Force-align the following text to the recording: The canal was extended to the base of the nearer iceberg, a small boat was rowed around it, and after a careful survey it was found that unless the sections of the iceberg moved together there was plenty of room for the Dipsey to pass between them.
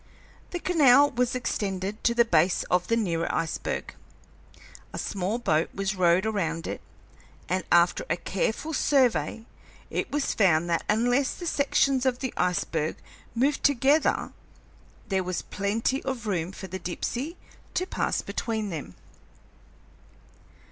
The 0.49 0.59
canal 0.59 1.11
was 1.11 1.35
extended 1.35 2.03
to 2.05 2.15
the 2.15 2.25
base 2.25 2.63
of 2.71 2.87
the 2.87 2.97
nearer 2.97 3.31
iceberg, 3.31 3.93
a 4.91 4.97
small 4.97 5.37
boat 5.37 5.69
was 5.75 5.95
rowed 5.95 6.25
around 6.25 6.65
it, 6.65 6.81
and 7.47 7.63
after 7.71 8.03
a 8.09 8.17
careful 8.17 8.73
survey 8.73 9.45
it 9.91 10.11
was 10.11 10.33
found 10.33 10.67
that 10.71 10.83
unless 10.89 11.35
the 11.35 11.45
sections 11.45 12.07
of 12.07 12.17
the 12.17 12.33
iceberg 12.35 12.95
moved 13.35 13.63
together 13.63 14.33
there 15.07 15.23
was 15.23 15.43
plenty 15.43 16.01
of 16.03 16.25
room 16.25 16.51
for 16.51 16.65
the 16.65 16.79
Dipsey 16.79 17.37
to 17.75 17.85
pass 17.85 18.23
between 18.23 18.71
them. 18.71 18.95